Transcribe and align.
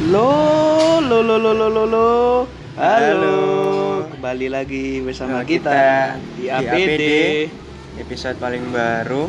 Lo, 0.00 0.32
lo, 1.04 1.20
lo, 1.20 1.36
lo, 1.36 1.52
lo, 1.52 1.68
lo, 1.68 1.84
lo. 1.84 2.08
Halo. 2.74 3.12
Halo. 3.12 3.36
Kembali 4.08 4.48
lagi 4.48 5.04
bersama 5.04 5.40
Sama 5.40 5.44
kita, 5.44 6.16
di 6.40 6.48
APD. 6.48 7.02
episode 8.00 8.40
paling 8.40 8.64
baru 8.72 9.28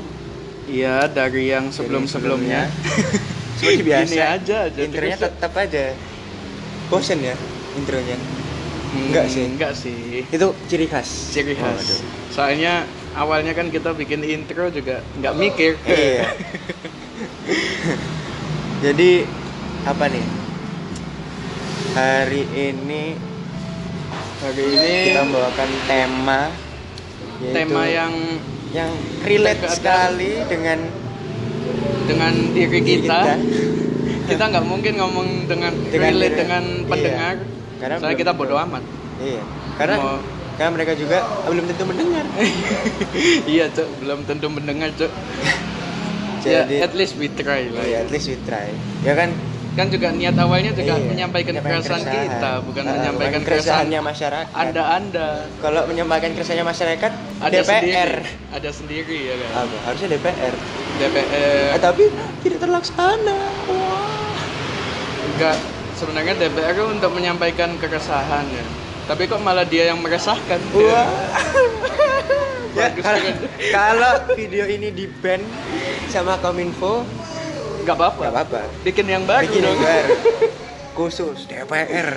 Iya, 0.71 1.11
dari 1.11 1.51
yang 1.51 1.75
sebelum-sebelumnya. 1.75 2.71
seperti 3.59 3.83
biasa 3.91 4.07
Gini 4.07 4.23
aja, 4.23 4.57
aja 4.71 4.79
intronya 4.79 5.17
tetap 5.19 5.51
aja 5.53 5.91
bosen 6.87 7.19
ya 7.19 7.35
intronya 7.75 8.15
Enggak 8.95 9.27
sih. 9.27 9.43
Enggak 9.47 9.73
sih. 9.75 10.23
itu 10.23 10.47
ciri 10.67 10.87
khas 10.87 11.35
Ciri 11.35 11.55
khas. 11.55 11.75
Waduh. 11.75 11.99
Soalnya 12.31 12.87
awalnya 13.11 13.51
kan 13.51 13.67
kita 13.67 13.91
bikin 13.91 14.23
intro 14.23 14.71
juga 14.71 15.03
nggak 15.19 15.33
mikir. 15.35 15.75
iya 15.83 16.31
jadi 18.87 19.27
apa 19.83 20.07
nih 20.07 20.23
hari 21.91 22.43
ini 22.49 23.03
Hari 24.41 24.63
ini 24.63 24.93
kita 25.07 25.21
membawakan 25.21 25.69
tema 25.85 26.41
yaitu 27.41 27.53
tema 27.53 27.83
yang 27.85 28.13
yang 28.71 28.91
relate 29.21 29.65
sekali 29.69 30.41
dengan 30.45 30.79
dengan 32.05 32.33
diri 32.53 32.79
kita. 32.81 33.21
Kita 34.31 34.47
nggak 34.47 34.63
mungkin 34.63 34.95
ngomong 34.95 35.27
dengan, 35.43 35.75
Dengan 35.91 36.07
relate 36.07 36.31
diri- 36.31 36.39
dengan 36.39 36.63
iya. 36.63 36.87
pendengar. 36.87 37.35
Karena 37.77 37.95
Soalnya 37.99 38.15
belum 38.15 38.21
kita 38.23 38.31
bodoh 38.33 38.57
amat. 38.61 38.83
iya 39.19 39.41
karena 39.75 39.95
Mau- 39.97 40.23
karena 40.55 40.71
mereka 40.71 40.93
juga 40.95 41.17
belum 41.45 41.65
tentu 41.67 41.83
mendengar 41.83 42.25
iya, 43.51 43.65
Cok. 43.67 43.87
Belum 43.99 44.19
tentu 44.23 44.47
mendengar, 44.47 44.89
Cok. 44.93 45.11
ya, 46.47 46.63
jadi 46.63 46.75
at 46.85 46.93
least 46.95 47.17
we 47.17 47.27
try 47.27 47.67
lah. 47.67 47.83
iya, 47.83 47.99
ya. 47.99 48.05
at 48.05 48.09
least 48.09 48.29
we 48.29 48.37
try 48.41 48.69
ya 49.03 49.13
kan 49.13 49.29
Kan 49.71 49.87
juga 49.87 50.11
niat 50.11 50.35
awalnya 50.35 50.75
juga 50.75 50.99
Iya, 50.99 51.07
menyampaikan 51.07 51.55
keresahan 51.55 52.03
kita, 52.03 52.51
bukan 52.67 52.83
Ah, 52.83 52.91
menyampaikan 52.93 53.39
keresahannya 53.39 53.99
masyarakat 54.03 54.51
Anda-anda. 54.51 55.27
kalau 55.63 55.87
menyampaikan 55.87 56.35
keresahannya 56.35 56.67
masyarakat 56.67 57.11
Ada 57.39 57.55
DPR 57.55 57.71
sendiri. 58.19 58.51
Ada 58.51 58.69
sendiri 58.69 59.17
ya 59.23 59.35
kan. 59.37 59.49
Apa? 59.63 59.75
harusnya 59.87 60.09
DPR 60.11 60.53
DPR 60.97 61.71
Eh, 61.71 61.79
tapi 61.79 62.03
tidak 62.43 62.59
terlaksana 62.59 63.37
wah 63.65 64.39
enggak 65.25 65.55
sebenarnya 65.95 66.33
DPR 66.35 66.73
itu 66.73 66.85
untuk 66.89 67.11
menyampaikan 67.13 67.71
keresahan 67.79 68.43
ya. 68.51 68.65
Tapi 69.07 69.23
kok 69.25 69.39
malah 69.39 69.63
dia 69.63 69.87
yang 69.87 69.99
meresahkan. 69.99 70.59
wah 70.73 70.83
ya, 70.83 71.03
Bagus 72.91 73.03
kalau, 73.03 73.19
kalau 73.71 74.13
video 74.33 74.63
ini 74.63 74.91
di 74.91 75.03
ban 75.19 75.39
sama 76.07 76.39
Kominfo 76.39 77.03
Enggak 77.81 77.97
apa-apa. 77.97 78.21
nggak 78.21 78.33
apa-apa. 78.33 78.61
Bikin 78.85 79.05
yang 79.09 79.23
baru 79.25 79.43
bikin 79.49 79.63
yang 79.65 79.79
baru. 79.81 80.13
Khusus. 80.97 81.47
DPR 81.49 82.09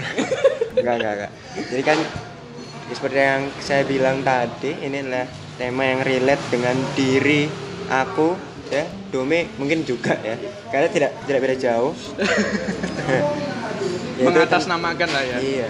enggak 0.76 0.94
enggak 1.00 1.12
enggak 1.14 1.32
jadi 1.54 1.82
kan 1.86 1.98
ya 2.84 2.94
seperti 2.94 3.16
yang 3.16 3.42
saya 3.62 3.82
bilang 3.86 4.20
tadi 4.26 4.76
ini 4.82 5.00
adalah 5.00 5.24
tema 5.56 5.82
yang 5.86 6.00
relate 6.02 6.44
dengan 6.50 6.76
diri 6.98 7.48
aku 7.88 8.34
ya. 8.68 8.84
Dome 9.14 9.46
mungkin 9.56 9.86
juga 9.86 10.18
ya. 10.20 10.34
Karena 10.68 10.88
tidak 10.90 11.10
tidak 11.24 11.40
beda 11.46 11.56
jauh. 11.56 11.94
Yaitu 14.14 14.30
Mengatasnamakan 14.30 15.08
lah 15.10 15.22
ya. 15.26 15.38
iya. 15.42 15.68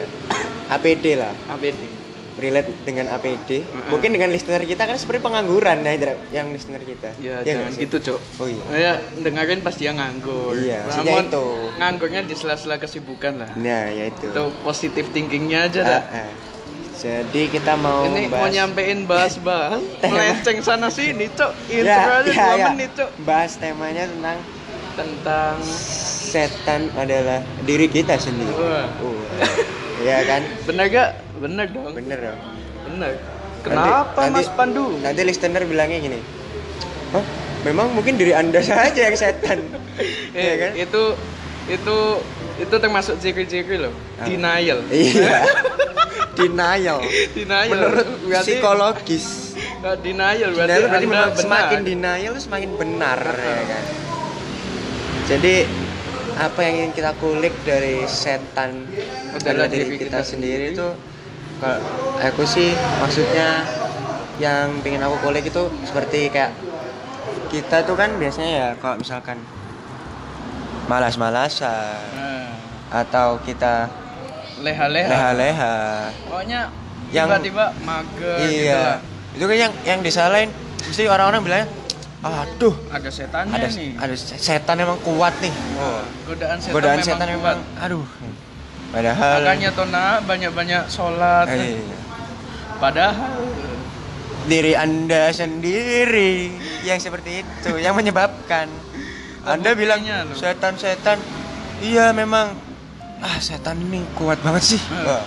APD 0.69 1.17
lah. 1.17 1.33
APD. 1.49 2.04
Relate 2.35 2.67
dengan 2.83 3.07
APD 3.09 3.63
Heeh. 3.63 3.89
mungkin 3.89 4.11
dengan 4.11 4.27
listener 4.29 4.63
kita 4.63 4.85
kan 4.85 4.95
seperti 4.95 5.21
pengangguran 5.21 5.81
nah 5.81 5.95
yang 6.29 6.51
listener 6.51 6.81
kita 6.81 7.15
Ya, 7.17 7.39
Iya 7.39 7.47
jangan 7.47 7.63
nggak 7.63 7.73
sih? 7.73 7.81
gitu, 7.83 7.97
Cok. 8.05 8.21
oh 8.37 8.49
iya 8.49 8.65
Ya, 8.75 8.93
dengerin 9.17 9.61
pas 9.61 9.73
dia 9.73 9.91
nganggur. 9.91 10.53
Iya, 10.53 10.83
maksudnya 10.83 11.13
Namun, 11.13 11.27
itu. 11.27 11.47
Nganggurnya 11.77 12.21
di 12.23 12.35
sela-sela 12.35 12.77
kesibukan 12.77 13.33
lah. 13.37 13.51
nah 13.55 13.87
ya 13.87 14.05
itu 14.07 14.27
Itu 14.27 14.45
positif 14.61 15.05
thinkingnya 15.09 15.69
aja 15.69 15.81
Ah, 15.81 15.89
dah. 15.89 16.03
ah. 16.21 16.31
Jadi 16.97 17.43
kita 17.49 17.77
mau 17.77 18.03
Ini 18.05 18.27
mau 18.27 18.41
bahas 18.41 18.51
nyampein 18.51 18.99
bahas-bahas 19.05 19.83
Tema. 20.01 20.15
melenceng 20.15 20.59
sana 20.59 20.89
sini, 20.89 21.29
Cok. 21.29 21.53
Intro 21.69 21.85
ya, 21.85 22.19
aja 22.19 22.31
ya, 22.31 22.47
2 22.49 22.57
ya. 22.57 22.67
menit, 22.71 22.91
Cok. 22.93 23.11
Bahas 23.21 23.53
temanya 23.55 24.05
tentang 24.07 24.39
Tentang 24.95 25.59
setan 26.25 26.87
adalah 26.95 27.39
diri 27.61 27.87
kita 27.87 28.15
sendiri. 28.17 28.47
Wah. 28.53 28.87
Uh, 28.97 29.23
ya 30.05 30.19
kan? 30.23 30.43
bener 30.63 30.85
gak? 30.87 31.09
Bener 31.37 31.67
dong. 31.67 31.93
Bener 31.93 32.19
dong. 32.21 32.39
Bener. 32.87 33.13
Kenapa 33.61 34.21
Nanti- 34.23 34.35
Mas 34.37 34.49
Pandu? 34.51 35.01
Nanti 35.01 35.21
listener 35.23 35.65
bilangnya 35.65 35.99
gini. 35.99 36.21
Hah? 37.11 37.25
Memang 37.65 37.89
mungkin 37.91 38.15
diri 38.15 38.31
Anda 38.31 38.61
saja 38.67 39.01
yang 39.03 39.17
setan. 39.17 39.65
Eh, 40.31 40.37
Iya 40.37 40.55
kan? 40.59 40.71
itu 40.77 41.03
itu 41.67 41.97
itu 42.55 42.75
termasuk 42.77 43.17
ciri-ciri 43.19 43.81
loh. 43.81 43.93
Apa? 44.15 44.29
Denial. 44.29 44.79
Iya. 44.87 45.49
Denial. 46.39 46.99
Denial. 47.33 47.71
Menurut 47.71 48.07
Berarti- 48.23 48.47
psikologis. 48.53 49.27
Eh, 49.55 49.97
denial 50.01 50.51
berarti, 50.51 50.69
Denial 50.71 50.83
berarti 50.83 51.07
Anda 51.07 51.17
benar. 51.25 51.39
semakin 51.39 51.81
denial 51.83 52.35
semakin 52.37 52.71
benar 52.75 53.21
ya 53.23 53.63
kan. 53.65 53.85
Jadi 55.25 55.55
apa 56.37 56.59
yang 56.61 56.75
ingin 56.81 56.93
kita 56.93 57.15
kulik 57.15 57.55
dari 57.63 58.03
setan 58.05 58.91
adalah 59.33 59.67
diri 59.67 59.95
kita, 59.95 60.19
sendiri 60.21 60.73
itu 60.73 60.89
kalau 61.57 61.79
aku 62.19 62.43
sih 62.43 62.71
maksudnya 62.99 63.63
yang 64.37 64.83
pengen 64.83 64.99
aku 65.01 65.15
kulik 65.21 65.45
itu 65.45 65.63
seperti 65.83 66.27
kayak 66.29 66.51
kita 67.49 67.83
tuh 67.83 67.95
kan 67.95 68.11
biasanya 68.15 68.51
ya 68.51 68.69
kalau 68.77 68.99
misalkan 68.99 69.39
malas-malasan 70.85 72.03
Nah, 72.13 72.51
atau 72.93 73.39
kita 73.41 73.89
leha-leha. 74.61 75.09
leha-leha 75.09 75.77
Pokoknya 76.25 76.61
Yang- 77.11 77.31
tiba-tiba 77.31 77.65
mager 77.81 78.37
gitu 78.41 78.65
iya 78.65 78.77
lah. 78.77 78.99
itu 79.33 79.45
kan 79.45 79.57
yang 79.57 79.73
yang 79.85 80.01
disalahin 80.01 80.51
mesti 80.81 81.07
orang-orang 81.07 81.41
bilangnya 81.43 81.69
aduh 82.25 82.73
Ada 82.89 83.11
setannya 83.11 83.53
ada 83.55 83.69
nih. 83.69 83.91
ada 83.95 84.15
setan 84.17 84.77
emang 84.79 84.97
kuat 84.99 85.37
nih 85.39 85.53
Nah, 85.75 86.01
godaan 86.25 86.57
setan 86.57 86.73
godaan 86.73 86.97
memang 86.97 87.07
setan 87.07 87.21
kuat. 87.21 87.35
memang 87.35 87.59
aduh 87.77 88.07
padahal 88.89 89.33
Makanya 89.39 89.71
Tona 89.71 90.05
banyak-banyak 90.21 90.83
sholat. 90.87 91.47
eh, 91.51 91.83
Padahal 92.75 93.45
diri 94.45 94.73
anda 94.73 95.29
sendiri 95.31 96.53
yang 96.83 96.97
seperti 96.99 97.41
itu 97.41 97.77
yang 97.77 97.93
menyebabkan 97.93 98.69
anda 99.43 99.73
bilang 99.73 100.05
setan-setan 100.33 101.17
iya 101.81 102.09
memang 102.11 102.53
ah 103.19 103.37
setan 103.39 103.81
ini 103.83 104.05
kuat 104.13 104.37
banget 104.39 104.77
sih 104.77 104.83
Eh. 104.83 105.01
Wah, 105.03 105.25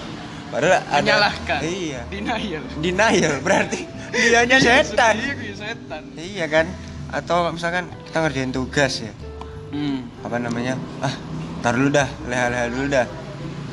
padahal 0.47 0.81
ada 0.83 1.01
menyalahkan. 1.01 1.59
iya 1.61 2.01
Denial. 2.07 2.61
denial 2.77 3.33
berarti 3.41 3.89
dianya 4.23 4.57
setan 4.57 5.17
Sendiri 5.17 5.49
setan. 5.51 6.01
iya 6.15 6.45
kan 6.45 6.65
atau 7.09 7.49
misalkan 7.49 7.87
kita 8.03 8.17
ngerjain 8.19 8.51
tugas 8.51 8.93
ya 9.01 9.13
Hmm. 9.67 10.07
apa 10.23 10.39
namanya 10.39 10.79
ah 11.03 11.11
tar 11.59 11.75
dulu 11.75 11.91
dah 11.91 12.07
leha-leha 12.23 12.71
dulu 12.71 12.87
dah 12.87 13.03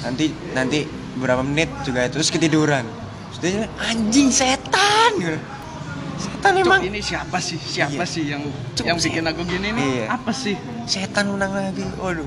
nanti 0.02 0.26
nanti 0.50 0.82
beberapa 1.14 1.46
menit 1.46 1.70
juga 1.86 2.10
terus 2.10 2.34
ketiduran 2.34 2.82
bilang, 3.38 3.70
anjing 3.78 4.32
setan 4.32 5.10
gitu. 5.20 5.38
setan 6.18 6.50
Cuk, 6.50 6.64
emang 6.64 6.80
ini 6.82 6.98
siapa 6.98 7.38
sih? 7.38 7.60
Siapa 7.60 8.02
Iya. 8.02 8.06
sih 8.08 8.24
yang 8.26 8.42
Cuk, 8.74 8.84
yang 8.88 8.96
bikin 8.96 9.22
aku 9.22 9.44
gini 9.44 9.68
nih? 9.70 9.84
Iya. 9.84 10.06
Apa 10.10 10.32
sih? 10.32 10.56
setan 10.84 11.30
menang 11.30 11.52
lagi 11.54 11.84
waduh 11.96 12.26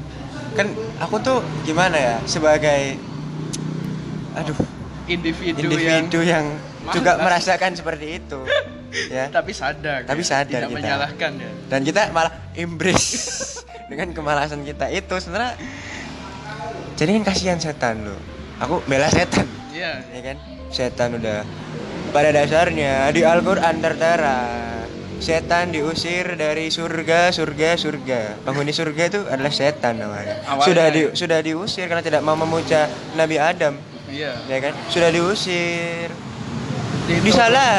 kan 0.56 0.72
aku 0.98 1.20
tuh 1.20 1.38
gimana 1.62 1.98
ya 2.00 2.16
sebagai 2.24 2.96
aduh 4.34 4.56
Individu, 5.08 5.64
individu 5.72 6.20
yang, 6.20 6.46
yang, 6.52 6.92
juga 6.92 7.16
merasakan 7.18 7.72
seperti 7.74 8.20
itu 8.20 8.40
ya 9.16 9.28
tapi 9.32 9.52
sadar. 9.52 10.04
Tapi 10.04 10.20
ya. 10.20 10.28
sadar 10.28 10.60
Tidak 10.68 10.70
kita. 10.72 10.80
menyalahkan 10.80 11.32
ya. 11.36 11.52
dan 11.68 11.80
kita 11.82 12.02
malah 12.12 12.34
embrace 12.54 13.16
dengan 13.92 14.12
kemalasan 14.12 14.62
kita 14.62 14.92
itu 14.92 15.16
sebenarnya 15.16 15.56
jadi 16.96 17.10
kan 17.16 17.24
kasihan 17.26 17.58
setan 17.58 18.04
loh 18.04 18.20
aku 18.58 18.84
bela 18.86 19.08
setan 19.08 19.48
Iya. 19.72 20.02
ya 20.10 20.22
kan 20.26 20.38
setan 20.68 21.10
udah 21.16 21.46
pada 22.10 22.34
dasarnya 22.34 23.14
di 23.14 23.22
Al-Qur'an 23.22 23.78
tertera 23.78 24.40
setan 25.18 25.70
diusir 25.70 26.34
dari 26.34 26.68
surga 26.68 27.30
surga 27.30 27.70
surga 27.76 28.22
penghuni 28.42 28.70
surga 28.70 29.04
itu 29.08 29.22
adalah 29.26 29.54
setan 29.54 29.98
namanya 29.98 30.42
Awalnya. 30.46 30.66
sudah 30.66 30.86
di 30.90 31.02
sudah 31.14 31.40
diusir 31.40 31.86
karena 31.86 32.02
tidak 32.02 32.22
mau 32.22 32.34
memuja 32.34 32.86
Nabi 33.14 33.38
Adam 33.38 33.78
Iya. 34.08 34.32
ya 34.46 34.58
kan 34.62 34.74
sudah 34.88 35.10
diusir 35.10 36.10
Diturunkan. 37.06 37.24
disalah 37.24 37.76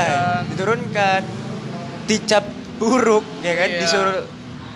diturunkan 0.46 1.22
dicap 2.04 2.44
buruk 2.76 3.24
ya 3.40 3.54
kan 3.54 3.68
Iya. 3.68 3.78
disuruh 3.78 4.20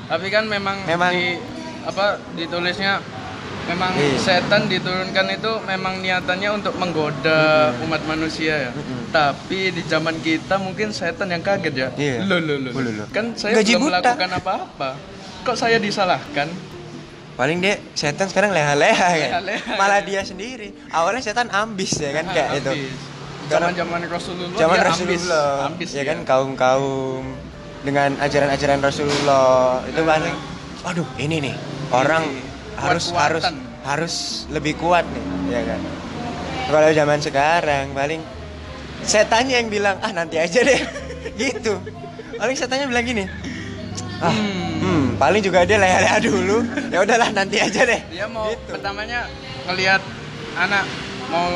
Tapi 0.03 0.29
kan 0.29 0.45
memang, 0.45 0.77
Memang- 0.85 1.09
di 1.11 1.41
apa 1.83 2.21
ditulisnya 2.33 3.01
memang 3.65 3.95
Iya. 3.95 4.19
setan 4.19 4.67
diturunkan 4.67 5.25
itu 5.31 5.53
memang 5.63 5.99
niatannya 5.99 6.53
untuk 6.53 6.77
menggoda 6.77 7.73
umat 7.81 8.05
manusia 8.05 8.69
ya. 8.69 8.71
Mm-mm. 8.73 9.09
Tapi 9.09 9.73
di 9.73 9.81
zaman 9.83 10.21
kita 10.21 10.57
mungkin 10.57 10.93
setan 10.93 11.27
yang 11.27 11.41
kaget 11.41 11.75
ya. 11.75 11.89
Iya. 11.95 12.17
Loh, 12.23 12.39
loh, 12.39 12.61
loh, 12.61 12.71
Oh, 12.71 12.83
loh, 12.83 12.93
loh. 12.95 13.07
Kan 13.09 13.33
saya 13.33 13.57
Gaji 13.57 13.73
belum 13.73 13.89
buta. 13.89 14.05
melakukan 14.05 14.31
apa-apa. 14.37 14.91
Kok 15.43 15.57
saya 15.57 15.81
disalahkan? 15.81 16.49
Paling 17.33 17.59
dia 17.65 17.81
setan 17.97 18.29
sekarang 18.29 18.53
leha-leha 18.53 18.93
kan? 18.95 19.31
Leha-leha, 19.41 19.73
malah 19.81 20.01
ya. 20.05 20.09
dia 20.09 20.21
sendiri. 20.23 20.69
Awalnya 20.93 21.23
setan 21.25 21.49
ambis 21.49 21.97
ya 21.97 22.13
kan? 22.13 22.29
Kayak 22.29 22.61
itu. 22.61 22.73
Zaman 23.51 23.73
zaman 23.75 24.01
Rasulullah. 24.09 24.57
zaman 24.57 24.79
Rasulullah 24.81 25.49
ambis, 25.69 25.91
ya 25.93 26.03
dia. 26.07 26.15
kan? 26.15 26.19
kaum 26.25 26.55
kaum 26.57 27.25
dengan 27.83 28.17
ajaran-ajaran 28.21 28.81
Rasulullah. 28.81 29.83
Itu 29.89 30.03
paling 30.07 30.35
aduh 30.83 31.07
ini 31.21 31.37
nih 31.51 31.55
orang 31.95 32.27
Ini, 32.27 32.43
harus 32.75 33.11
harus 33.13 33.43
kuat-kuatan. 33.45 33.55
harus 33.87 34.15
lebih 34.51 34.75
kuat 34.81 35.05
nih 35.07 35.25
ya 35.53 35.63
kan? 35.67 35.81
Kalau 36.73 36.89
zaman 36.95 37.19
sekarang 37.21 37.85
paling 37.93 38.21
setannya 39.03 39.61
yang 39.61 39.69
bilang 39.69 39.97
ah 40.01 40.13
nanti 40.15 40.39
aja 40.39 40.63
deh. 40.63 40.81
Gitu. 41.33 41.75
Paling 42.37 42.57
setannya 42.59 42.91
bilang 42.91 43.07
gini 43.07 43.25
ah 44.19 44.31
Hmm. 44.31 44.79
hmm, 44.79 45.05
paling 45.17 45.41
juga 45.41 45.63
dia 45.63 45.77
leha-leha 45.77 46.19
dulu 46.19 46.63
ya 46.89 46.99
udahlah 47.01 47.31
nanti 47.31 47.59
aja 47.59 47.83
deh 47.83 48.01
Dia 48.09 48.27
mau 48.27 48.49
Gitu. 48.49 48.71
pertamanya 48.71 49.27
ngelihat 49.65 50.01
anak 50.55 50.85
mau 51.27 51.49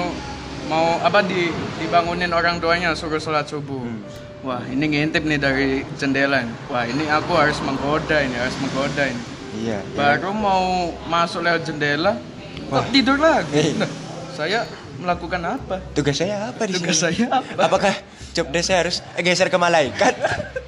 mau 0.67 0.87
apa 0.99 1.23
di 1.23 1.47
dibangunin 1.77 2.31
orang 2.31 2.59
tuanya 2.59 2.91
suruh 2.93 3.19
sholat 3.19 3.47
subuh. 3.47 3.79
Hmm. 3.79 4.03
Wah 4.43 4.63
ini 4.65 4.83
ngintip 4.85 5.23
nih 5.23 5.39
dari 5.39 5.69
jendela. 5.95 6.43
Wah 6.67 6.83
ini 6.83 7.07
aku 7.07 7.35
harus 7.35 7.59
menggoda 7.61 8.19
ini 8.19 8.35
harus 8.35 8.55
menggoda 8.59 9.05
ini. 9.05 9.23
iya 9.57 9.79
Baru 9.93 10.31
mau 10.31 10.91
masuk 11.07 11.43
lewat 11.43 11.63
jendela, 11.65 12.19
Wah. 12.67 12.79
kok 12.79 12.91
tidur 12.91 13.15
lagi. 13.17 13.51
Eh. 13.55 13.69
Nah, 13.75 13.91
saya 14.33 14.67
melakukan 14.97 15.41
apa? 15.45 15.77
tugas 15.93 16.17
saya 16.17 16.49
apa 16.49 16.63
di 16.65 16.73
Tugas 16.75 16.97
sini 16.97 17.15
saya 17.21 17.27
apa? 17.37 17.61
apakah 17.63 17.95
job 18.33 18.47
saya 18.57 18.79
harus 18.81 19.05
geser 19.19 19.47
ke 19.47 19.57
malaikat 19.57 20.15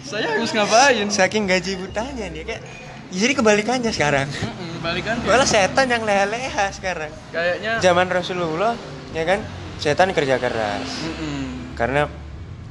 Saya 0.00 0.26
harus 0.32 0.50
ngapain? 0.50 1.06
saking 1.08 1.44
gaji 1.44 1.76
butanya 1.76 2.26
nih 2.26 2.42
kayak 2.44 2.62
jadi 3.08 3.32
kebalikannya 3.34 3.88
sekarang 3.88 4.28
Mm-mm, 4.28 4.78
Balikan 4.78 5.16
malah 5.22 5.44
setan 5.44 5.86
yang 5.86 6.02
leha-leha 6.02 6.68
sekarang 6.70 7.08
kayaknya 7.30 7.80
zaman 7.80 8.06
Rasulullah 8.06 8.76
ya 9.10 9.24
kan 9.24 9.40
setan 9.76 10.12
kerja 10.12 10.36
keras 10.36 10.84
Mm-mm. 11.00 11.72
karena 11.72 12.04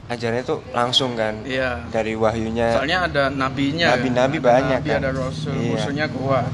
ajarnya 0.08 0.44
tuh 0.44 0.64
langsung 0.72 1.16
kan 1.16 1.42
Iya. 1.42 1.84
dari 1.90 2.14
wahyunya 2.14 2.72
Soalnya 2.72 2.98
ada 3.04 3.24
nabinya. 3.28 3.92
Nabi-nabi 3.92 4.38
Ada 4.38 4.46
banyak 4.46 4.80
Nabi 4.80 4.90
kan? 4.90 5.00
ada 5.02 5.12
rasul, 5.12 5.52
Iya. 5.52 5.68
musuhnya 5.74 6.06
kuat. 6.08 6.48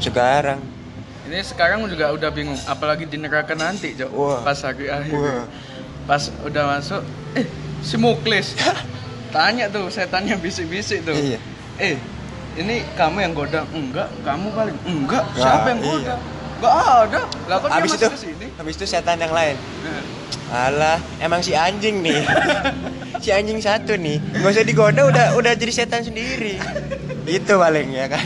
sekarang 0.00 0.60
Ini 1.24 1.40
sekarang 1.40 1.80
juga 1.88 2.12
udah 2.12 2.28
bingung, 2.28 2.60
apalagi 2.68 3.08
di 3.08 3.16
neraka 3.16 3.56
nanti. 3.56 3.96
Wah. 4.12 4.44
Pas 4.44 4.60
hari 4.60 4.92
akhir. 4.92 5.48
Pas 6.04 6.28
udah 6.44 6.76
masuk, 6.76 7.00
eh 7.32 7.48
si 7.80 7.96
Muklis. 7.96 8.52
Tanya 9.34 9.66
tuh 9.66 9.90
setannya 9.90 10.38
bisik-bisik 10.38 11.02
tuh. 11.02 11.10
Iya. 11.10 11.38
Eh, 11.82 11.98
ini 12.54 12.86
kamu 12.94 13.18
yang 13.26 13.32
goda? 13.34 13.66
Enggak, 13.74 14.06
kamu 14.22 14.46
paling. 14.54 14.76
Enggak, 14.86 15.26
siapa 15.34 15.74
yang 15.74 15.80
iya. 15.82 15.90
goda? 15.90 16.14
Enggak 16.54 16.74
ada. 16.78 17.20
Lah 17.50 17.56
kok 17.58 17.68
habis 17.74 17.90
itu 17.98 18.06
ke 18.06 18.18
sini? 18.18 18.46
habis 18.54 18.74
itu 18.78 18.86
setan 18.86 19.18
yang 19.18 19.34
lain 19.34 19.58
Nah, 19.82 20.70
Alah, 20.70 21.02
emang 21.18 21.42
si 21.42 21.50
anjing 21.50 21.98
nih. 21.98 22.22
si 23.24 23.34
anjing 23.34 23.58
satu 23.58 23.98
nih. 23.98 24.22
Nggak 24.22 24.54
usah 24.54 24.62
digoda 24.64 25.02
udah 25.02 25.26
udah 25.34 25.52
jadi 25.58 25.82
setan 25.82 26.06
sendiri. 26.06 26.54
Itu 27.26 27.58
paling 27.58 27.90
ya 27.90 28.06
kan. 28.06 28.22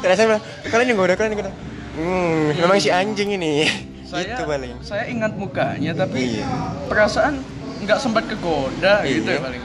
Terus 0.00 0.16
saya 0.16 0.26
bilang, 0.32 0.44
kalian 0.72 0.86
yang 0.96 0.98
goda, 0.98 1.14
kalian 1.18 1.30
yang 1.36 1.40
goda. 1.44 1.52
Hmm, 2.00 2.56
memang 2.56 2.78
si 2.80 2.88
anjing 2.88 3.36
ini. 3.36 3.68
Saya, 4.08 4.34
itu 4.34 4.42
paling. 4.42 4.74
saya 4.82 5.04
ingat 5.06 5.38
mukanya 5.38 5.94
tapi 5.94 6.40
Iya. 6.40 6.46
perasaan 6.90 7.46
nggak 7.80 7.98
sempat 7.98 8.24
kegoda 8.26 9.02
gitu 9.02 9.24
Iya. 9.26 9.36
ya 9.36 9.40
paling. 9.40 9.62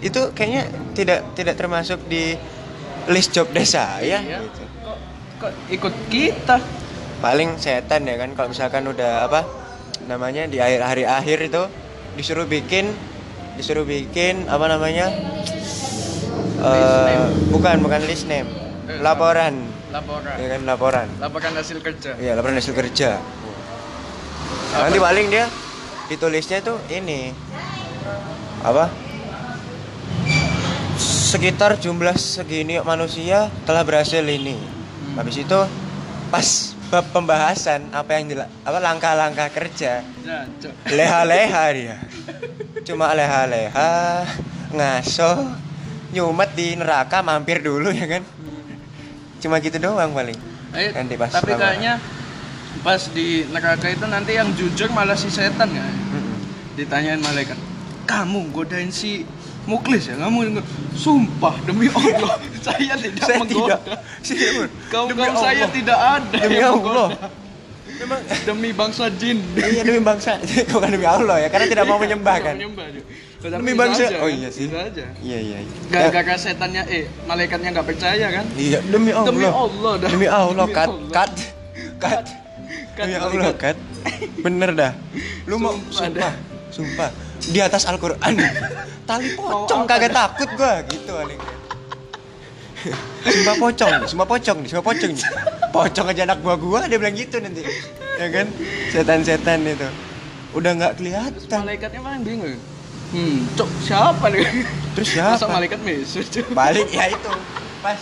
Itu 0.00 0.20
kayaknya 0.32 0.62
tidak 0.92 1.20
tidak 1.32 1.54
termasuk 1.54 1.98
di 2.06 2.36
list 3.06 3.32
job 3.32 3.48
desk 3.50 3.74
saya 3.74 4.20
Iya. 4.20 4.38
gitu. 4.40 4.62
Kok, 4.82 4.98
kok 5.38 5.52
ikut 5.68 5.94
kita? 6.08 6.56
Paling 7.18 7.58
setan 7.58 8.04
ya 8.04 8.14
kan 8.14 8.30
kalau 8.32 8.48
misalkan 8.48 8.84
udah 8.84 9.26
apa 9.26 9.42
namanya 10.06 10.46
di 10.46 10.56
akhir 10.56 10.80
hari 10.80 11.02
akhir 11.02 11.38
itu 11.42 11.62
disuruh 12.14 12.46
bikin 12.46 12.94
disuruh 13.54 13.82
bikin 13.82 14.46
apa 14.46 14.66
namanya 14.66 15.10
eh 16.58 17.18
bukan 17.48 17.78
bukan 17.78 18.00
list 18.04 18.26
name 18.26 18.46
Eh, 18.88 19.04
laporan 19.04 19.68
Laporan. 19.92 20.32
ya 20.38 20.48
kan 20.48 20.60
laporan 20.64 21.08
Laporan 21.18 21.52
hasil 21.52 21.76
kerja. 21.78 22.16
Iya 22.16 22.32
laporan 22.32 22.56
hasil 22.56 22.72
kerja 22.72 23.20
nanti 24.70 24.96
paling 24.96 25.26
dia 25.28 25.44
ditulisnya 26.08 26.58
tuh 26.60 26.80
ini. 26.88 27.30
Apa? 28.60 28.90
Sekitar 30.98 31.76
jumlah 31.76 32.16
segini 32.16 32.80
manusia 32.80 33.52
telah 33.62 33.84
berhasil 33.84 34.24
ini. 34.24 34.56
Habis 35.14 35.44
itu 35.44 35.60
pas 36.28 36.48
bab 36.88 37.04
pembahasan 37.12 37.92
apa 37.92 38.16
yang 38.16 38.24
dila- 38.26 38.50
apa 38.64 38.78
langkah-langkah 38.80 39.48
kerja? 39.52 40.00
Ya, 40.24 40.38
leha-leha 40.88 41.64
dia. 41.70 41.96
Cuma 42.82 43.12
leha-leha 43.12 44.24
ngaso 44.72 45.52
nyumet 46.08 46.50
di 46.54 46.72
neraka 46.74 47.20
mampir 47.20 47.60
dulu 47.60 47.92
ya 47.92 48.08
kan? 48.08 48.24
Cuma 49.38 49.60
gitu 49.60 49.76
doang 49.76 50.10
paling. 50.10 50.38
Eh, 50.72 50.92
Nanti 50.92 51.14
pas 51.14 51.28
tapi 51.30 51.52
kayaknya 51.54 52.00
pas 52.80 53.00
di 53.08 53.44
neraka 53.48 53.86
itu 53.86 54.04
nanti 54.04 54.32
yang 54.34 54.48
jujur 54.52 54.88
malah 54.90 55.14
si 55.14 55.28
setan 55.28 55.68
ya. 55.68 55.84
Ditanyain 56.74 57.18
malaikat, 57.18 57.58
kamu 58.04 58.54
godain 58.54 58.88
si 58.88 59.26
Muklis 59.64 60.06
ya? 60.06 60.16
Kamu 60.16 60.38
yang 60.42 60.54
go-" 60.56 60.68
sumpah 60.94 61.54
demi 61.62 61.86
Allah 61.88 62.38
saya 62.66 62.94
tidak 62.94 63.20
saya 63.20 63.38
menggoda. 63.38 63.76
tidak. 64.22 64.70
Kaum 64.88 65.06
Demi 65.10 65.20
kaum 65.20 65.36
saya 65.36 65.62
Allah. 65.62 65.68
tidak 65.70 65.98
ada 65.98 66.38
demi 66.38 66.56
yang 66.56 66.74
Allah 66.78 67.08
menggoda. 67.12 67.28
memang 67.98 68.20
demi 68.46 68.70
bangsa 68.70 69.04
jin. 69.12 69.38
iya 69.54 69.82
demi 69.82 70.00
bangsa 70.00 70.38
bukan 70.72 70.88
demi 70.88 71.04
Allah 71.04 71.36
ya 71.42 71.48
karena 71.50 71.66
tidak 71.66 71.84
mau 71.84 71.98
menyembah 71.98 72.36
kan 72.40 72.54
Menyembah 72.54 72.86
demi 73.38 73.72
bangsa 73.72 74.02
aja, 74.06 74.18
oh 74.18 74.30
iya 74.30 74.48
sih 74.48 74.66
aja. 74.66 75.06
iya 75.18 75.38
iya 75.38 75.58
iya. 75.62 75.74
Gara-gara 75.90 76.34
setannya 76.34 76.82
eh 76.86 77.06
malaikatnya 77.22 77.70
nggak 77.70 77.86
percaya 77.86 78.26
kan? 78.32 78.46
iya 78.54 78.78
demi 78.82 79.10
Allah 79.10 79.30
Demi 79.30 79.46
Allah 79.46 79.92
dah. 79.98 80.10
demi 80.10 80.26
Allah 80.26 80.66
Demi 80.66 80.74
kat 80.74 80.88
Allah. 80.90 81.10
kat 81.12 81.32
kat 81.98 82.24
Demi 82.98 83.14
malaikat. 83.14 83.38
Allah 83.38 83.54
kat. 83.54 83.76
Bener 84.42 84.70
dah. 84.74 84.92
Lu 85.46 85.56
mau 85.62 85.74
Sumpah 85.94 86.34
sumpah 86.68 87.10
di 87.48 87.58
atas 87.62 87.86
Al-Quran. 87.86 88.34
Tali 89.06 89.32
pocong 89.38 89.86
kagak 89.86 90.12
takut 90.12 90.50
gua. 90.58 90.82
Gitu 90.84 91.10
paling 91.10 91.40
sumpah 93.26 93.56
pocong 93.58 93.92
sumpah 94.06 94.26
pocong 94.26 94.58
nih 94.62 94.68
sumpah 94.70 94.84
pocong 94.86 95.10
nih. 95.14 95.26
Pocong 95.74 96.06
aja 96.10 96.22
anak 96.26 96.38
buah 96.42 96.58
gua 96.58 96.80
dia 96.86 96.98
bilang 96.98 97.14
gitu 97.14 97.38
nanti. 97.38 97.62
Ya 98.18 98.26
kan? 98.34 98.46
Setan-setan 98.90 99.62
itu. 99.66 99.88
Udah 100.54 100.74
nggak 100.74 100.92
kelihatan. 100.98 101.58
Malaikatnya 101.62 102.00
paling 102.02 102.22
bingung. 102.26 102.58
Hmm, 103.08 103.48
cok 103.56 103.70
siapa 103.88 104.26
nih? 104.28 104.44
terus 104.92 105.08
siapa? 105.16 105.40
Masa 105.40 105.48
malaikat 105.48 105.80
cok? 105.80 106.52
balik 106.52 106.88
ya 106.92 107.08
itu. 107.08 107.30
Pas 107.80 107.96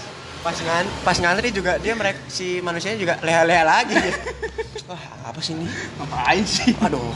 pas 0.47 0.55
ngan 0.57 0.87
pas 1.03 1.17
ngantri 1.19 1.51
juga 1.51 1.75
dia 1.83 1.99
mereka 1.99 2.23
si 2.31 2.63
manusianya 2.63 3.03
juga 3.03 3.15
leha-leha 3.19 3.67
lagi 3.67 3.99
wah 4.89 5.03
apa 5.27 5.43
sih 5.43 5.59
ini 5.59 5.67
Ngapain 5.99 6.45
sih? 6.47 6.71
aduh 6.79 7.11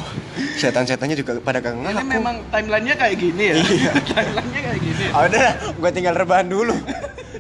setan-setannya 0.59 1.15
juga 1.15 1.39
pada 1.39 1.63
kagak 1.63 1.95
Ini 1.95 2.03
memang 2.03 2.43
timelinenya 2.51 2.99
kayak 2.99 3.15
gini 3.15 3.45
ya? 3.47 3.55
Iya. 3.55 3.93
timelinenya 4.11 4.61
kayak 4.67 4.81
gini. 4.83 5.03
ya? 5.07 5.11
Ah, 5.15 5.23
udah 5.31 5.49
gue 5.79 5.91
tinggal 5.95 6.15
rebahan 6.19 6.51
dulu 6.51 6.75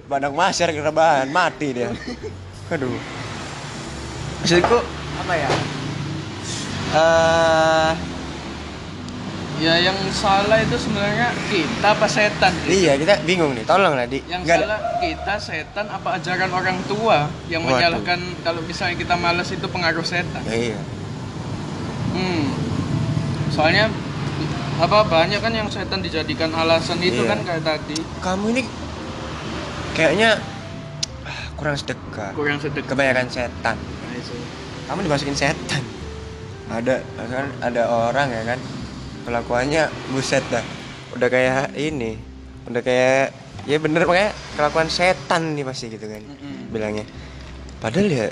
Bandang 0.06 0.34
masyar 0.38 0.70
rebahan 0.70 1.26
mati 1.26 1.74
dia 1.74 1.90
aduh 2.70 2.94
maksudku 4.46 4.78
apa 5.26 5.34
ya 5.34 5.50
eh 6.90 7.69
Ya 9.60 9.76
yang 9.76 9.92
salah 10.08 10.56
itu 10.56 10.72
sebenarnya 10.74 11.36
kita 11.46 11.92
apa 11.92 12.08
setan? 12.08 12.48
iya 12.64 12.96
kita 12.96 13.20
bingung 13.22 13.52
nih 13.52 13.60
tolong 13.62 13.92
lah 13.92 14.08
di 14.08 14.24
Yang 14.24 14.40
nggak 14.42 14.56
ada- 14.56 14.64
salah 14.66 14.80
kita 14.98 15.34
setan 15.38 15.86
apa 15.86 16.08
ajaran 16.16 16.48
orang 16.50 16.80
tua 16.84 17.28
yang 17.46 17.60
Waduh. 17.60 17.76
menyalahkan 17.76 18.16
kalau 18.40 18.60
misalnya 18.62 18.96
kita 18.96 19.14
malas 19.14 19.48
itu 19.48 19.66
pengaruh 19.66 20.00
setan. 20.02 20.40
Ya, 20.42 20.56
iya 20.72 20.80
Hmm. 22.10 22.42
Soalnya 23.50 23.86
apa 24.76 25.04
banyak 25.04 25.38
kan 25.38 25.52
yang 25.52 25.68
setan 25.68 26.00
dijadikan 26.00 26.48
alasan 26.50 26.96
itu 26.98 27.20
Iya. 27.20 27.28
kan 27.28 27.38
kayak 27.44 27.62
tadi 27.62 28.00
kamu 28.18 28.44
ini 28.50 28.62
kayaknya 29.92 30.40
ah, 31.22 31.40
kurang 31.54 31.76
sedekah 31.76 32.32
kurang 32.32 32.56
sedekah. 32.56 32.88
kebanyakan 32.88 33.28
setan 33.28 33.76
Nah, 33.76 34.10
kamu 34.88 35.04
dimasukin 35.04 35.36
setan 35.36 35.84
ada 36.66 37.04
kan 37.14 37.46
ada 37.60 37.82
orang 37.86 38.26
ya 38.26 38.42
kan 38.46 38.58
kelakuannya 39.24 39.88
buset 40.12 40.44
dah. 40.48 40.64
Udah 41.16 41.28
kayak 41.28 41.74
ini 41.74 42.30
udah 42.70 42.82
kayak 42.86 43.34
ya 43.66 43.76
bener 43.82 44.06
makanya 44.06 44.30
kelakuan 44.54 44.86
setan 44.86 45.58
nih 45.58 45.64
pasti 45.66 45.90
gitu 45.90 46.06
kan 46.06 46.22
Mm-mm. 46.22 46.70
bilangnya. 46.70 47.04
Padahal 47.80 48.08
ya 48.08 48.26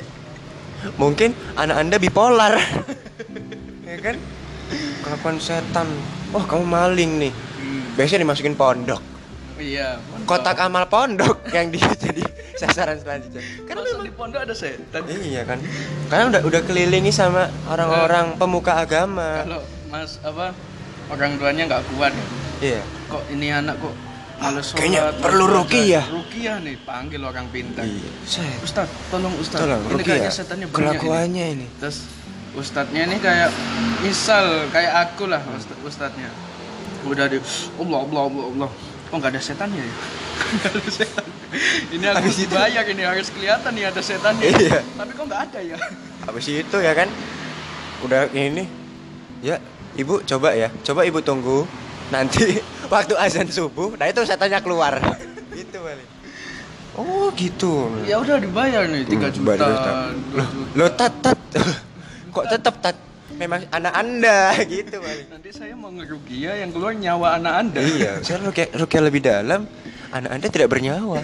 mungkin 1.01 1.35
anak 1.59 1.77
anda 1.77 1.97
bipolar. 1.99 2.55
Ya 3.89 3.97
kan? 4.05 4.21
Kelakuan 5.01 5.41
setan. 5.41 5.89
Wah 6.29 6.45
kamu 6.45 6.69
maling 6.69 7.13
nih. 7.25 7.33
Hmm. 7.33 7.97
biasanya 7.97 8.29
dimasukin 8.29 8.53
pondok. 8.53 9.01
Iya. 9.59 9.99
kotak 10.29 10.61
amal 10.61 10.87
pondok 10.87 11.41
yang 11.57 11.73
dia 11.73 11.89
jadi 11.97 12.21
sasaran 12.55 13.01
selanjutnya. 13.01 13.41
Karena 13.65 13.81
karena 13.81 13.81
memang 13.89 14.05
di 14.05 14.13
pondok 14.13 14.41
ada 14.45 14.53
setan. 14.53 15.03
iya 15.09 15.43
kan? 15.49 15.57
Karena 16.13 16.25
udah 16.37 16.41
udah 16.45 16.61
kelilingi 16.69 17.09
sama 17.09 17.49
orang-orang 17.65 18.37
pemuka 18.37 18.77
agama. 18.77 19.49
Kalau 19.49 19.61
Mas 19.89 20.21
apa 20.21 20.53
orang 21.09 21.31
tuanya 21.37 21.63
nggak 21.67 21.83
kuat 21.91 22.13
ya. 22.13 22.27
iya 22.61 22.81
Kok 23.09 23.23
ini 23.31 23.49
anak 23.49 23.77
kok 23.77 23.95
males 24.39 24.65
sholat. 24.65 24.79
Kayaknya 24.79 25.03
perlu 25.19 25.45
ruqyah. 25.49 26.05
Ruqyah 26.07 26.57
nih, 26.61 26.77
panggil 26.83 27.21
orang 27.21 27.47
pintar. 27.49 27.83
iya 27.83 28.11
Set. 28.23 28.61
Ustad, 28.61 28.87
tolong 29.09 29.35
Ustad. 29.37 29.65
tolong 29.65 29.81
ini 29.91 30.03
kayaknya 30.03 30.29
ya 30.29 30.33
setannya 30.33 30.67
banyak 30.67 30.77
ini. 30.77 30.85
kelakuannya 30.95 31.47
ini 31.55 31.67
Terus 31.79 31.99
ustadznya 32.51 33.03
ini 33.05 33.17
kayak 33.19 33.51
misal 34.01 34.45
kayak 34.69 34.93
aku 35.07 35.27
lah 35.27 35.43
ustad, 35.51 35.79
ustadznya. 35.83 36.31
Udah 37.03 37.27
di 37.27 37.39
Allah 37.77 37.99
Allah 38.01 38.23
Allah 38.25 38.45
Allah. 38.53 38.71
Oh 39.09 39.17
nggak 39.17 39.33
ada 39.33 39.41
setannya 39.41 39.81
ya? 39.81 39.95
Nggak 40.49 40.71
ada 40.71 40.91
setan. 40.91 41.25
Ini 41.89 42.05
aku 42.11 42.17
Habis 42.21 42.39
itu- 42.39 42.53
bayar 42.53 42.85
ini 42.85 43.03
harus 43.03 43.29
kelihatan 43.29 43.71
nih 43.73 43.85
ada 43.87 44.01
setannya. 44.01 44.45
Iya. 44.45 44.81
Tapi 44.85 45.11
kok 45.13 45.25
nggak 45.25 45.43
ada 45.49 45.61
ya? 45.65 45.77
habis 46.21 46.45
itu 46.45 46.77
ya 46.77 46.93
kan 46.93 47.09
udah 47.99 48.29
ini 48.31 48.69
ya 49.41 49.57
ibu 49.99 50.23
coba 50.25 50.55
ya. 50.55 50.69
Coba 50.87 51.03
ibu 51.05 51.19
tunggu 51.21 51.67
nanti 52.09 52.63
waktu 52.93 53.19
azan 53.19 53.51
subuh. 53.51 53.99
Nah 53.99 54.07
itu 54.09 54.23
setannya 54.25 54.63
keluar. 54.63 54.97
Gitu 55.59 55.75
balik 55.83 56.07
oh 56.99 57.31
gitu. 57.39 57.87
Ya 58.05 58.19
udah 58.19 58.43
dibayar 58.43 58.83
nih 58.91 59.07
3 59.07 59.15
Hmm, 59.15 59.23
juta, 59.31 59.47
bayar 59.47 59.61
juta. 59.71 59.91
2 60.35 60.51
juta. 60.51 60.75
lo 60.75 60.87
tat 60.99 61.15
tat. 61.23 61.39
Kok 62.35 62.45
tetap 62.51 62.75
tat? 62.83 62.97
Memang 63.39 63.63
anak 63.71 63.95
anda. 63.95 64.55
Gitu 64.67 64.99
balik 64.99 65.31
Nanti 65.31 65.51
saya 65.55 65.79
mau 65.79 65.95
ngerugi 65.95 66.43
ya 66.51 66.59
yang 66.59 66.75
keluar 66.75 66.91
nyawa 66.91 67.39
anak 67.39 67.55
anda. 67.55 67.81
iya 67.87 68.19
saya 68.23 68.43
rukia 68.43 68.67
rukia 68.75 69.01
lebih 69.03 69.23
dalam. 69.23 69.63
Anak 70.11 70.31
anda 70.35 70.47
tidak 70.51 70.69
bernyawa. 70.75 71.23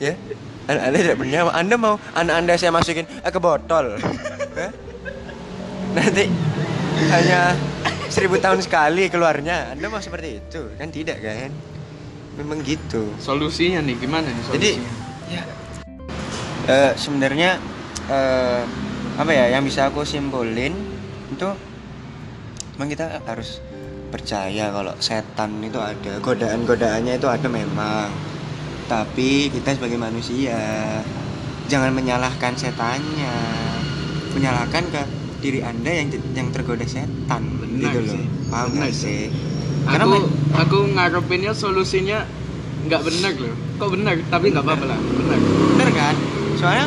Ya? 0.00 0.16
Anak 0.64 0.82
anda 0.88 0.98
tidak 1.04 1.16
bernyawa. 1.20 1.50
Anda 1.52 1.74
mau 1.76 1.94
anak 2.16 2.34
anda 2.40 2.52
saya 2.56 2.72
masukin 2.72 3.04
eh, 3.04 3.32
ke 3.32 3.40
botol. 3.40 4.00
Hah? 4.56 4.72
nanti 5.96 6.28
hanya 7.08 7.56
seribu 8.16 8.40
tahun 8.40 8.64
sekali 8.64 9.12
keluarnya. 9.12 9.76
Anda 9.76 9.92
mau 9.92 10.00
seperti 10.00 10.40
itu? 10.40 10.72
Kan 10.80 10.88
tidak 10.88 11.20
kan? 11.20 11.52
Memang 12.40 12.64
gitu. 12.64 13.12
Solusinya 13.20 13.84
nih 13.84 13.96
gimana 14.00 14.32
nih 14.32 14.42
jadi 14.56 14.70
solusinya? 14.80 14.92
ya. 15.28 15.42
Eh, 16.66 16.92
sebenarnya 16.96 17.60
eh, 18.08 18.62
apa 19.20 19.30
ya 19.36 19.52
yang 19.52 19.68
bisa 19.68 19.92
aku 19.92 20.08
simpulin 20.08 20.72
itu 21.28 21.48
memang 22.76 22.88
kita 22.88 23.20
harus 23.28 23.60
percaya 24.08 24.72
kalau 24.72 24.92
setan 25.00 25.60
itu 25.60 25.76
ada 25.76 26.16
godaan-godaannya 26.24 27.20
itu 27.20 27.28
ada 27.28 27.48
memang. 27.52 28.08
Tapi 28.88 29.52
kita 29.52 29.76
sebagai 29.76 30.00
manusia 30.00 30.56
jangan 31.68 31.92
menyalahkan 31.92 32.56
setannya. 32.56 33.36
Menyalahkan 34.32 34.84
ke 34.92 35.02
diri 35.38 35.60
anda 35.60 35.90
yang 35.90 36.06
yang 36.30 36.48
tergoda 36.50 36.84
setan 36.84 37.42
Benar 37.56 37.92
gitu 37.92 37.98
loh 38.02 38.14
sih. 38.14 38.24
paham 38.46 38.68
Benar 38.72 38.90
sih. 38.90 38.96
sih 38.96 39.22
karena 39.84 40.04
aku 40.04 40.16
me- 40.16 40.30
aku 40.56 40.76
ngarepinnya 40.90 41.52
solusinya 41.52 42.26
nggak 42.82 43.02
benar 43.02 43.32
loh. 43.36 43.54
Kok 43.76 43.88
benar? 43.92 44.14
Tapi 44.24 44.46
nggak 44.48 44.62
apa-apa 44.62 44.84
lah. 44.86 44.98
Benar. 44.98 45.38
bener 45.70 45.88
kan 45.92 46.14
soalnya 46.54 46.86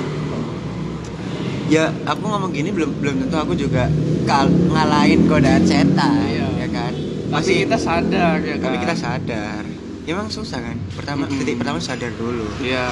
ya 1.68 1.86
aku 2.04 2.24
ngomong 2.24 2.50
gini 2.50 2.70
belum 2.70 2.98
belum 2.98 3.16
tentu 3.22 3.38
aku 3.38 3.54
juga 3.54 3.86
kal 4.26 4.50
ngalahin 4.50 5.24
godaan 5.24 5.62
setan 5.64 6.18
Iya. 6.26 6.48
ya 6.58 6.68
kan 6.68 6.94
Tapi 7.30 7.52
kita 7.64 7.78
sadar 7.78 8.42
ya 8.42 8.56
kan. 8.56 8.66
tapi 8.66 8.78
kita 8.80 8.96
sadar 8.96 9.62
ya 10.02 10.10
emang 10.10 10.28
susah 10.28 10.58
kan 10.60 10.78
pertama 10.92 11.24
Mm-mm. 11.24 11.38
titik 11.38 11.56
pertama 11.56 11.78
sadar 11.78 12.10
dulu 12.12 12.50
Iya. 12.60 12.90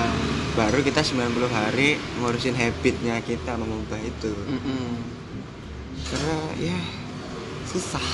baru 0.53 0.79
kita 0.79 1.01
90 1.01 1.17
hari 1.49 1.89
ngurusin 2.15 2.53
habitnya 2.53 3.17
kita 3.19 3.55
mengubah 3.55 3.97
itu 3.99 4.29
Mm-mm. 4.45 5.16
Karena 6.07 6.35
ya 6.57 6.77
susah 7.65 8.05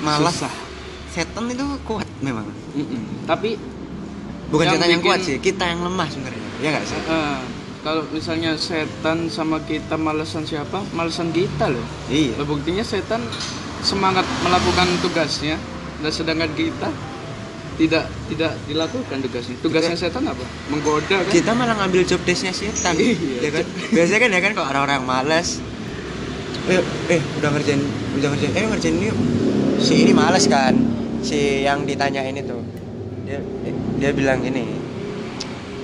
malas 0.00 0.34
Susah. 0.36 0.54
setan 1.10 1.46
itu 1.46 1.64
kuat 1.82 2.06
memang 2.20 2.44
Mm-mm. 2.74 3.24
Tapi 3.24 3.54
bukan 4.50 4.66
setan 4.68 4.88
yang 4.90 5.00
kuat 5.00 5.20
sih 5.20 5.38
kita 5.38 5.64
yang 5.64 5.80
lemah 5.82 6.06
sebenarnya 6.06 6.42
ya 6.58 6.68
nggak 6.70 6.84
sih 6.84 6.98
eh, 6.98 7.38
kalau 7.80 8.02
misalnya 8.10 8.56
setan 8.56 9.28
sama 9.28 9.60
kita 9.60 9.94
malesan 9.94 10.42
siapa? 10.42 10.80
Malesan 10.90 11.28
kita 11.30 11.68
loh. 11.68 11.84
iya 12.08 12.32
Lah, 12.32 12.48
buktinya 12.48 12.80
setan 12.80 13.20
semangat 13.80 14.24
melakukan 14.40 14.88
tugasnya 15.00 15.60
dan 16.00 16.08
sedangkan 16.08 16.48
kita 16.56 16.88
tidak 17.74 18.08
tidak 18.30 18.56
dilakukan 18.64 19.18
tugasnya. 19.20 19.56
Tugasnya 19.60 19.96
setan 20.00 20.24
apa? 20.24 20.40
Menggoda 20.72 21.20
kan? 21.20 21.28
kita 21.28 21.52
malah 21.52 21.76
ngambil 21.76 22.08
job 22.08 22.24
desknya 22.24 22.56
setan 22.56 22.96
Iya. 22.96 23.44
ya 23.44 23.50
kan 23.52 23.64
biasanya 23.92 24.18
kan 24.18 24.30
ya 24.32 24.40
kan 24.40 24.50
kalau 24.54 24.66
orang-orang 24.66 25.02
malas 25.04 25.60
eh 26.64 26.80
eh 27.12 27.20
udah 27.40 27.48
ngerjain 27.52 27.82
udah 28.16 28.28
ngerjain 28.32 28.52
eh 28.56 28.64
ngerjain 28.64 28.94
ini 28.96 29.06
yuk. 29.12 29.18
si 29.76 29.94
ini 30.00 30.12
malas 30.16 30.48
kan 30.48 30.72
si 31.20 31.64
yang 31.64 31.84
ditanyain 31.84 32.32
itu 32.32 32.56
dia 33.24 33.38
dia 34.00 34.10
bilang 34.12 34.40
ini 34.44 34.84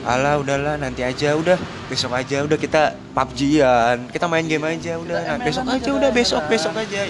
Alah 0.01 0.41
udahlah 0.41 0.81
nanti 0.81 1.05
aja 1.05 1.37
udah 1.37 1.61
besok 1.93 2.17
aja 2.17 2.41
udah 2.41 2.57
kita 2.57 2.97
PUBG-an 3.13 4.09
kita 4.09 4.25
main 4.33 4.49
game 4.49 4.65
aja 4.65 4.97
udah 4.97 5.37
nah, 5.37 5.45
besok 5.45 5.69
aja 5.69 5.77
aja 5.77 5.91
dah. 5.93 5.99
udah 6.01 6.11
besok 6.11 6.43
besok 6.49 6.73
aja. 6.73 7.05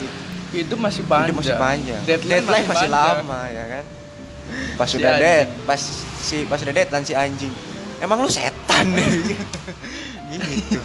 Hidup 0.51 0.79
masih 0.83 1.07
panjang. 1.07 1.31
Hidup 1.31 1.39
masih 1.39 1.55
panjang 1.55 2.01
Deadline, 2.03 2.43
deadline, 2.43 2.67
masih, 2.67 2.91
panjang. 2.91 3.23
lama 3.23 3.41
ya 3.47 3.65
kan 3.71 3.85
pas 4.83 4.87
Si 4.91 4.99
sudah 4.99 5.13
anjing. 5.15 5.23
dead 5.23 5.47
pas 5.63 5.81
si 6.19 6.37
pas 6.51 6.59
sudah 6.59 6.75
deadline 6.75 7.07
si 7.07 7.15
anjing 7.15 7.55
emang 8.03 8.19
lu 8.19 8.27
setan 8.27 8.87
gitu 10.35 10.79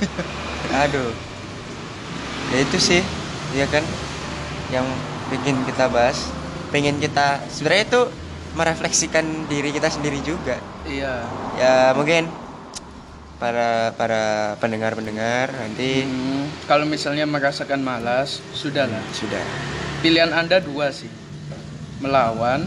aduh 0.69 1.09
ya 2.47 2.57
itu 2.59 2.77
sih 2.77 3.01
ya 3.51 3.65
kan 3.65 3.81
yang 4.67 4.85
pengen 5.27 5.63
kita 5.63 5.85
bahas 5.87 6.29
pengen 6.67 6.97
kita 6.97 7.41
sebenarnya 7.47 7.85
itu 7.87 8.01
merefleksikan 8.53 9.25
diri 9.45 9.69
kita 9.69 9.87
sendiri 9.87 10.19
juga 10.19 10.57
Iya. 10.83 11.25
ya 11.55 11.75
mungkin 11.91 12.29
para 13.35 13.91
para 13.91 14.23
pendengar 14.57 14.93
pendengar 14.93 15.51
nanti 15.51 16.03
Hmm, 16.03 16.47
kalau 16.63 16.85
misalnya 16.85 17.25
merasakan 17.25 17.79
malas, 17.79 18.39
sudahlah. 18.51 19.01
sudah 19.11 19.41
Pilihan 19.97 20.31
Anda 20.31 20.61
dua 20.61 20.87
sih. 20.89 21.09
Melawan 21.97 22.63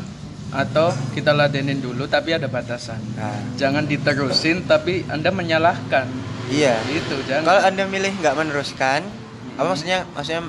atau 0.48 0.88
kita 1.12 1.30
ladenin 1.30 1.78
dulu 1.78 2.04
tapi 2.04 2.32
ada 2.32 2.48
batasan. 2.48 2.98
nah 3.14 3.36
Jangan 3.54 3.84
diterusin 3.84 4.64
tapi 4.64 5.04
Anda 5.06 5.28
menyalahkan. 5.30 6.04
iya 6.48 6.76
Gitu, 6.84 7.16
jangan. 7.24 7.44
kalau 7.46 7.60
anda 7.62 7.84
milih 7.84 8.12
nggak 8.18 8.34
meneruskan 8.34 9.04
apa 9.58 9.66
maksudnya 9.66 10.06
maksudnya 10.08 10.42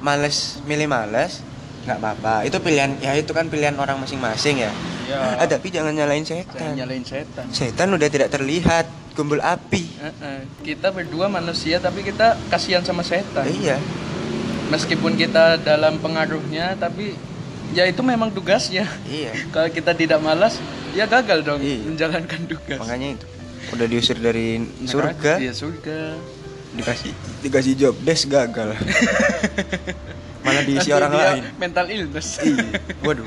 males 0.00 0.36
milih 0.64 0.88
males 0.88 1.44
nggak 1.80 1.96
apa-apa 1.96 2.34
itu 2.42 2.56
pilihan 2.58 2.96
ya 2.98 3.12
itu 3.14 3.30
kan 3.30 3.46
pilihan 3.46 3.76
orang 3.76 3.96
masing-masing 3.96 4.58
ya 4.60 4.72
Ya. 5.10 5.18
Ah, 5.34 5.42
tapi 5.44 5.74
jangan 5.74 5.90
nyalain 5.90 6.22
Jangan 6.22 6.46
setan 6.46 6.70
nyalain 6.72 7.02
setan. 7.02 7.44
setan 7.50 7.90
udah 7.90 8.06
tidak 8.06 8.30
terlihat 8.30 8.86
kumpul 9.10 9.42
api 9.42 9.90
eh. 9.98 10.46
Kita 10.62 10.94
berdua 10.94 11.26
manusia 11.26 11.82
tapi 11.82 12.06
kita 12.06 12.38
kasihan 12.46 12.78
sama 12.80 13.02
setan. 13.02 13.42
iya 13.50 13.74
Meskipun 14.70 15.18
kita 15.18 15.58
dalam 15.58 15.98
pengaruhnya 15.98 16.78
tapi 16.78 17.18
ya 17.70 17.90
itu 17.90 18.06
memang 18.06 18.30
tugasnya. 18.30 18.86
iya 19.04 19.34
Kalau 19.50 19.66
kita 19.68 19.90
tidak 19.92 20.22
malas, 20.22 20.62
ya 20.92 21.10
gagal 21.10 21.42
dong 21.42 21.58
Iya. 21.58 21.90
menjalankan 21.90 22.40
tugas. 22.46 22.78
makanya 22.78 23.18
itu 23.18 23.26
udah 23.74 23.86
diusir 23.86 24.14
dari 24.16 24.62
Neraka, 24.62 24.86
surga 24.86 25.32
Iya, 25.36 25.52
surga. 25.52 25.98
Dikasih 26.72 27.12
dikasih 27.40 27.72
job 27.74 27.94
desk 28.00 28.26
gagal 28.26 28.74
malah 30.44 30.62
diisi 30.62 30.88
Nanti 30.88 30.92
orang 30.92 31.12
lain 31.12 31.42
Mental 31.56 31.86
illness. 31.86 32.40
iya 32.40 32.80
waduh 33.00 33.26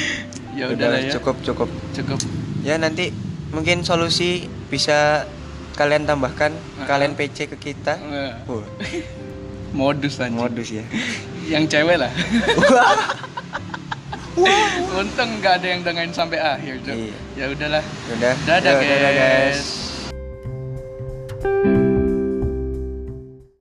ya 0.58 0.64
udah 0.68 0.86
lah 0.88 1.00
ya. 1.00 1.10
cukup 1.12 1.36
cukup 1.42 1.68
Cukup. 1.92 2.18
ya 2.60 2.76
nanti 2.76 3.10
mungkin 3.50 3.82
solusi 3.82 4.44
bisa 4.66 5.26
kalian 5.74 6.04
tambahkan 6.04 6.54
Uh-uh. 6.54 6.86
kalian 6.86 7.12
PC 7.12 7.48
ke 7.48 7.56
kita 7.58 7.98
Eh, 7.98 8.32
Wah, 8.46 8.62
modus 9.74 10.16
aja. 10.16 10.30
modus 10.30 10.70
ya 10.70 10.84
Yang 11.44 11.64
cewek 11.70 11.98
lah. 11.98 12.08
Untung 14.94 15.30
nggak 15.38 15.60
ada 15.60 15.66
yang 15.68 15.84
dengerin 15.84 16.08
sampai 16.10 16.40
akhir, 16.40 16.80
Cok. 16.80 16.96
Iya. 16.96 17.16
Ya 17.36 17.44
udahlah. 17.46 17.84
udah 18.08 18.34
Dadah, 18.48 18.72
Yo, 18.80 19.10
guys. 19.12 19.60